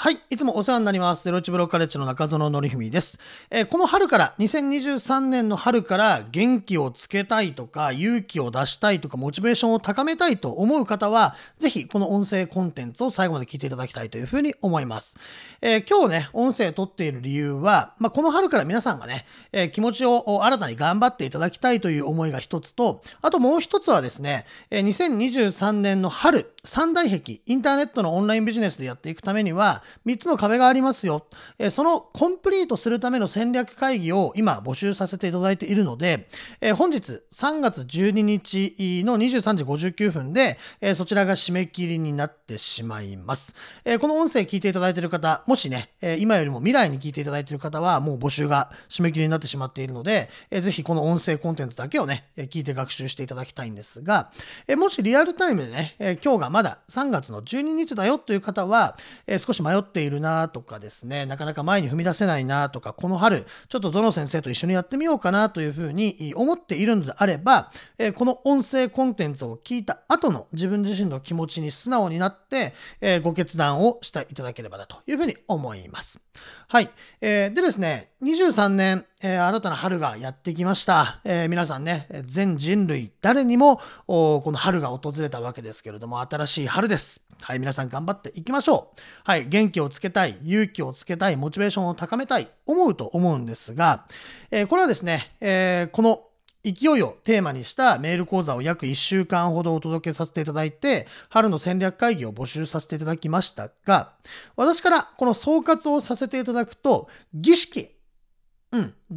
[0.00, 0.18] はい。
[0.30, 1.24] いつもお世話になります。
[1.24, 3.18] ゼロイチブロッカレッジの中園則文です、
[3.50, 15.18] えーこの春から、2023年の春から元気をつけたいとか、勇気を出したいとか、モチベーションを高めたいと思う方は、ぜひこの音声コンテンツを最後まで聞いていただきたいというふうに思います。
[15.60, 31.26] えー今日ね、音声を撮っている理由は、まあ、この春から皆さんがね、えー気持ちを新たに頑張っていただきたいという思いが一つと、あともう一つはですね、え2023年の春、三大壁、インターネットのオンラインビジネスでやっていくためには、3つの壁がありますよ。
[31.70, 36.28] そのコンプリートするための戦略会議を今募集させていただいているので、
[36.76, 40.58] 本日3月12日の23時59分で、
[40.94, 43.54] そちらが締め切りになってしまいます。
[44.00, 54.30] この音声聞いていただいている方、もしね、今よりも未来に聞いていただいている方は、もう募集が締め切りになってしまっているので、ぜひこの音声コンテンツだけをね、聞いて学習していただきたいんですが、
[54.76, 58.96] もしリアルタイムでね、今日がまだ3月の12日だよという方は、
[59.26, 76.20] えー少し迷っているなとかですね、なかなか前に踏み出せないなとか、この春、ちょっとゾノ先生と一緒にやってみようかなというふうに思っているのであれば、えーこの音声コンテンツを聞いた後の自分自身の気持ちに素直になって、えーご決断をしていただければなというふうに思います。
[76.68, 76.90] はい。
[77.20, 81.20] えーでですね、23年、えー新たな春がやってきました。
[81.24, 87.20] えー皆さんね、全人類誰にもこの春が訪れたわけですけれども、新しい春です。
[87.42, 89.00] はい、皆さん頑張っていきましょう。
[89.24, 94.06] はい、元気をつけたい、勇気をつけたい、モチベーションを高めたい、思うと思うんですが、
[94.50, 96.22] えーこれはですね、えこの
[96.62, 104.12] 勢いをテーマにしたメール講座を約1週間ほどお届けさせていただいて、春の戦略会議を募集させていただきましたが、
[104.56, 107.90] 私からこの総括をさせていただくと、儀式、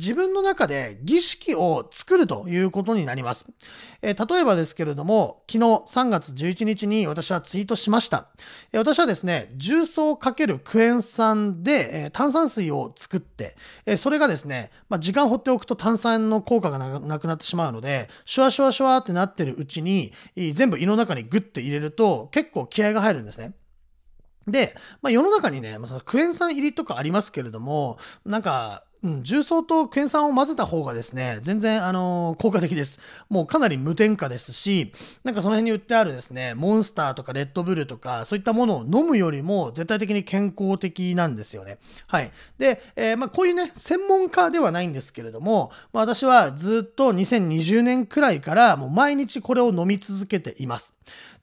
[0.03, 3.45] 自分の中で儀式を作るということになります。
[4.01, 8.27] えー例えばですけれども、昨日3月11日に私はツイートしました。
[8.73, 23.53] えー私はですね、重曹×クエン酸で、えー炭酸水を作って、えそれがですね、まあ、時間放っておくと炭酸の効果がなくなってしまうので、シュワシュワシュワってなってるうちに、全部胃の中にグッて入れると結構気合が入るんですね。
[24.47, 32.99] で、まあ、世の中にね、まあそのクエン酸入りとかありますけれども、なんか、うん、重曹とクエン酸を混ぜた方がですね、全然、あのー効果的です。
[33.29, 34.93] もうかなり無添加ですし、
[35.25, 41.79] なんかその辺に売ってあるですね、モンスターとかレッドブルとか、そういったものを飲むよりも絶対的に健康的なんですよね。
[42.07, 42.31] はい。
[42.57, 50.93] で、えーまあ、こういうね、専門家ではないんですけれども、まあ、私はずっと2020年くらいからもう毎日これを飲み続けています。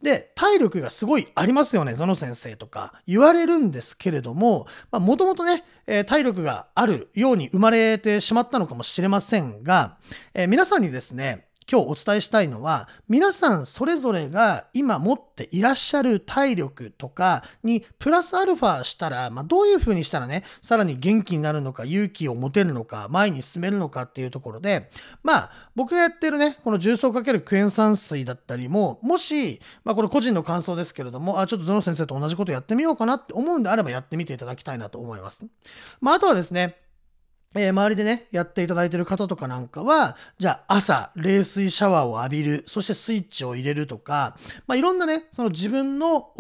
[0.03, 9.99] で、体力がすごいありますよね、ゾノ先生とか言われるんですけれども、もともとね、え体力があるように生まれてしまったのかもしれませんが、
[10.35, 24.91] えー皆さんにですね、今日お伝えしたいのは、皆さんそれぞれが今持っていらっしゃる体力とかにプラスアルファしたら、まあ、どういう風にしたらね、さらに元気になるのか、勇気を持てるのか、前に進めるのかっていうところで、
[25.23, 35.47] まあ、僕がやってるね、この重曹かけるクエン酸水だったりも、もし、まあ、これ個人の感想ですけれども、あ、ちょっとゾノ先生と同じことやってみようかなって思うんであればやってみていただきたいなと思います。
[36.01, 36.79] まあ、あとはですね、
[37.57, 44.37] えー周りでね、やっていただいている方とかなんかは、じゃあ朝、冷水シャワーを浴びる、そしてスイッチを入れるとか、
[44.69, 46.31] まあ、いろんなね、その自分の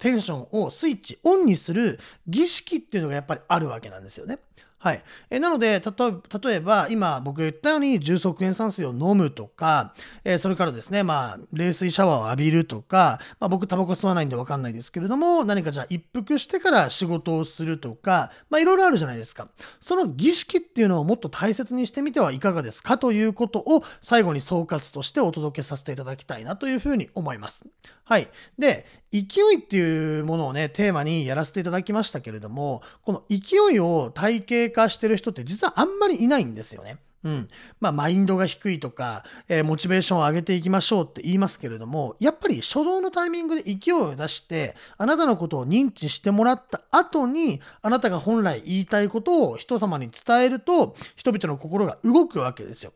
[0.00, 4.38] テンションをスイッチオンにする儀式っていうのがやっぱりあるわけなんですよね。
[4.84, 5.02] はい。
[5.30, 19.48] えなので、例えば、今僕が言ったように重曹クエン酸水を飲むとか、えそれからですね、まあ、冷水シャワーを浴びるとか、まあ、僕タバコ吸わないんでわかんないですけれども、何かじゃあ一服してから仕事をするとか、まあ、いろいろあるじゃないですか。
[19.80, 22.98] その儀式っていうのをもっと大切にしてみてはいかがですか？
[22.98, 27.64] ということを最後に総括としてお届けさせていただきたいなというふうに思います。
[28.04, 28.28] はい。
[28.58, 36.98] で、勢いっていうものをね、テーマにやらせていただきましたけれども、この勢いを体系化してる人って実はあんまりいないんですよね。
[37.24, 37.48] うん。
[37.80, 52.92] まあ、マインドが低いとか、えーモチベーションを上げていきましょうって言いますけれども、やっぱり初動のタイミングで勢いを出して、あなたのことを認知してもらった後に、あなたが本来言いたいことを人様に伝えると、人々の心が動くわけですよ。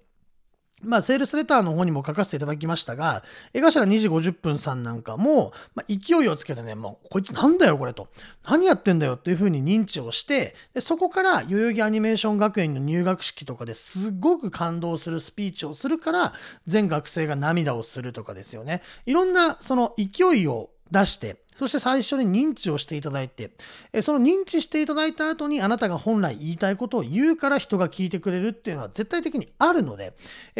[0.82, 8.08] まあ、セールスレターの方にも書かせていただきましたが、江頭2時50分さんなんかも、まあ、勢いをつけてね、もう、こいつなんだよ、これと。
[8.44, 16.32] 何やってんだよっていうふうに認知をして、でそこから、代々木アニメーション学園の入学式とかですごく感動するスピーチをするから、
[16.66, 18.82] 全学生が涙をするとかですよね。
[19.06, 23.50] いろんな、その勢いを出して、そして最初に認知をしていただいて、
[24.02, 30.14] その認知していただいた後にあなたが本来言いたいことを言うから人が聞いてくれるっていうのは絶対的にあるので、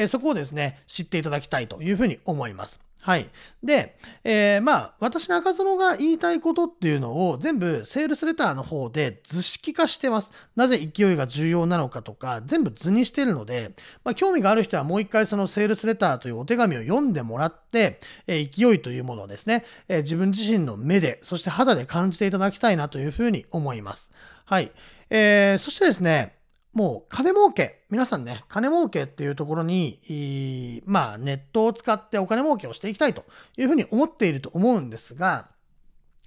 [0.09, 2.88] そこをですね、知っていただきたいというふうに思います。
[3.01, 3.27] はい。
[3.63, 10.33] で、えー、まあ、私中園が言いたいことっていうのを全部セールスレターの方で図式化してます。
[10.57, 13.73] なぜ勢いが重要なのかとか、全部図にしてるので、
[14.05, 24.13] まあ、興味がある人はもう一回そのセールスレターというお手紙を読んでもらって、えー、勢いというものをですね、えー、自分自身の目で、そして肌で感じていただきたいなというふうに思います。
[24.45, 24.73] はい。
[25.11, 26.38] えー、そしてですね、
[26.75, 33.25] もう金儲け、皆さんね、金儲けっていうところに、まあネットを使ってお金儲けをしていきたいと
[33.57, 35.49] いうふうに思っていると思うんですが、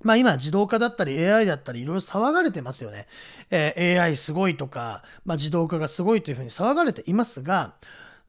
[0.03, 3.07] まあ今自動化だったり AI だったりいろいろ騒がれてますよね。
[3.51, 7.75] えー、AI すごいとか、まあ自動化がすごいというふうに騒がれていますが、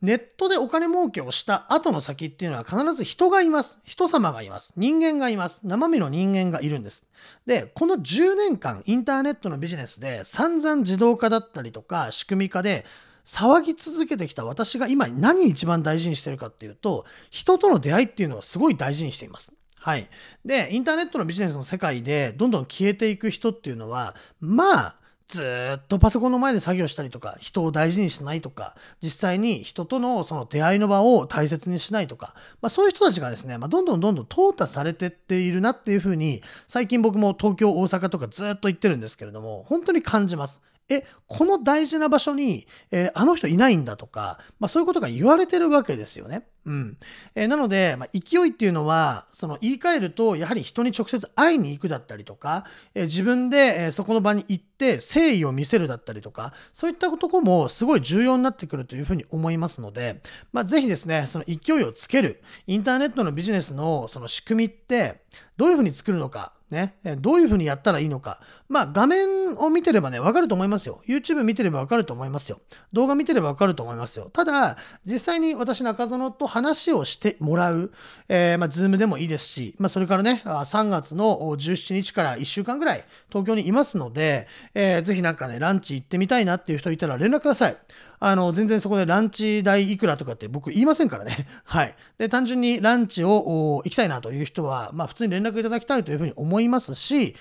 [0.02, 3.78] ネットでお金儲けをした後の先っていうのは必ず人がいます。
[3.84, 4.72] 人様がいます。
[4.76, 5.60] 人間がいます。
[5.62, 7.06] 生身の人間がいるんです。
[7.46, 12.84] で、この10年間インターネットのビジネスで散々自動化だったりとか仕組み化で
[13.25, 19.52] 騒ぎ続けてきた私が今何一番大事にしてるかっていうと、人との出会いっていうのはすごい大事にしています。
[19.78, 20.08] はい。
[20.44, 24.96] で、インターネットのビジネスの世界でどんどん消えていく人っていうのは、まあ、
[25.28, 25.42] ず
[25.76, 40.62] っとパソコンの前で作業したりとか、人を大事にしないとか、実際に人とのその出会いの場を大切にしないとか、まあ、そういう人たちがですね、まあ、どんどんどんどん淘汰されてっているなっていうふうに、最近僕も東京、大阪とかずっと行ってるんですけれども、本当に感じます。
[40.93, 46.47] え、この大事な場所に、えー、あの人いないんだとか、まあ、そういうことが言われてるわけですよね。
[46.65, 46.99] うん。
[47.35, 60.21] えー、なので、まあ、勢いっていうのは、その言い換えると、やはり人に直接会いに行くだったりとか、えー、自分で、えそこの場に行って誠意を見せるだったりとか、そういったとこもすごい重要になってくるというふうに思いますので、
[60.53, 65.23] まあ、ぜひですね、その勢いをつける、インターネットのビジネスのその仕組みって、
[65.56, 68.40] どういうふうに作るのか、ね、どういうふうにやったらいいのか。
[68.69, 71.02] まあ、画面を見てればね、わかると思いますよ。
[71.06, 72.60] YouTube 見てればわかると思いますよ。
[72.94, 74.30] 動画見てればわかると思いますよ。
[74.32, 77.92] ただ、実際に私、中園と話をしてもらう、
[78.28, 87.76] えー、まあ、ズームでもいいですし、まあ、それからね、3月の17日から1週間ぐらい東京にいますので、えー、ぜひなんかね、ランチ行ってみたいなっていう人いたら連絡ください。
[88.24, 91.44] あの、全然そこでランチ代いくらとかって僕言いませんからね。
[91.66, 91.96] はい。
[92.19, 97.34] で、単純にランチを行きたいなという人は、まあ普通に連絡いただきたいというふうに思いますし、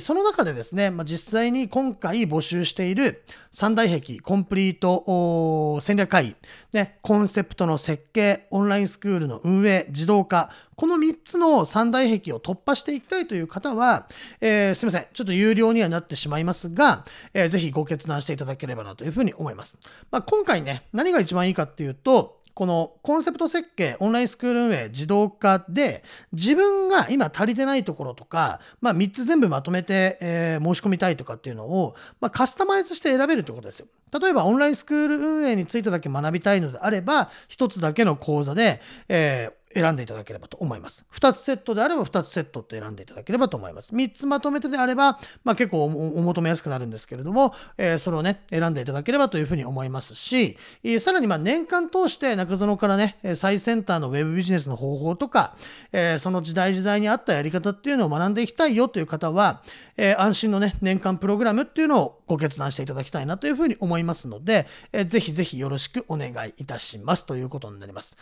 [0.00, 3.22] その中でですね、まあ、実際に今回募集している
[3.52, 6.36] 三大壁コンプリート戦略会議、
[6.74, 14.06] ね、コンセプトの設計、オンラインスクールの運営、自動化、この3つの三大壁を突破していきたいという方は、
[14.40, 15.06] えー、すいません。
[15.12, 17.04] ちょっと有料にはなってしまいますが、
[17.34, 19.76] えー、ぜひご決断していただければなというふうに思います。
[20.12, 33.88] まあ、今回ね、何が一番いいかっていうと、このコンセプト設計、オンラインスクール運営、自動化で、自分が今足りてないところとか、まあ3つ全部まとめて、えー、申し込みたいとかっていうのを、まあ、カスタマイズして選べるってことですよ。
[34.20, 41.04] 例えばオンラインスクール運営についてだけ学びたいのであれば、1つだけの講座で、えー、選んでいただければと思います。
[41.14, 43.94] 2つセットであれば2つセットって選んでいただければと思います。
[43.94, 55.54] 3つまとめてであれば、まあ、結構お求めやすくなるんですけれども、えー、それをね、選んでいただければというふうに思いますし、えー、さらにま年間通して中園からね、最先端のウェブビジネスの方法とか、
[55.92, 59.62] えー、その時代時代に合ったやり方っていうのを学んでいきたいよという方は、
[59.96, 68.16] え安心のね、年間プログラムっていうのをご決断していただきたいなというふうに思いますので、えー、ぜひぜひよろしくお願いいたしますということになります。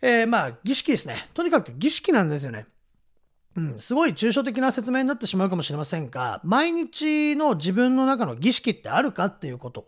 [0.00, 1.28] えー、まあ、儀式ですね。
[1.34, 2.66] とにかく儀式なんですよね。
[3.56, 9.80] うん、すごい抽象的な説明になってしまうかもしれませんが、毎日の自分の中の儀式ってあるかっていうこと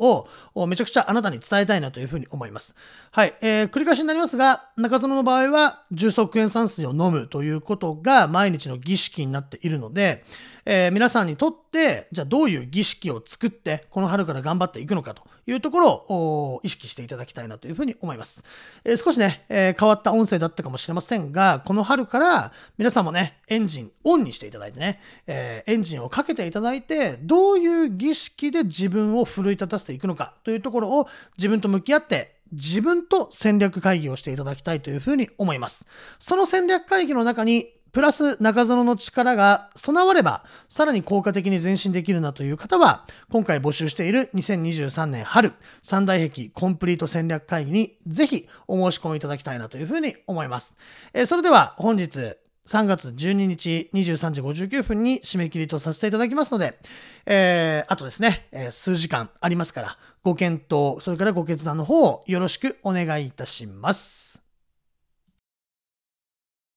[0.55, 2.77] を、めちゃくちゃあなたに伝えたいなというふうに思います。
[3.11, 10.23] はい、えー、繰り返しになりますが、中園の場合は、重曹クエン酸水を飲むということが毎日の儀式になっているので、
[10.69, 18.45] えー、皆さんにとって、じゃあどういう儀式を作って、この春から頑張っていくのかというところを意識していただきたいなというふうに思います。
[18.85, 31.09] えー、少しね、えー、変わった音声だったかもしれませんが、この春から皆さんもね、エンジンオンにしていただいてね、えエンジンをかけていただいて、どういう儀式で自分を奮い立たせていくのかというところを
[31.39, 35.87] 自分と向き合って自分と戦略会議をしていただきたいというふうに思います。
[36.19, 50.77] その戦略会議の中にプラス中園の力が備われば、さらに効果的に前進できるなという方は、今回募集している2023年春三大壁コンプリート戦略会議にぜひお申し込みいただきたいなというふうに思います。
[51.15, 52.37] えー、それでは本日
[52.67, 56.79] 3月12日23時59分に締め切りとさせていただきますので、
[57.25, 64.46] えー、あとですね、えー、数時間ありますから、ご検討、それからご決断の方をよろしくお願いいたします。